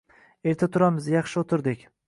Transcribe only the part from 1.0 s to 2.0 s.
yaxshi o`tirdik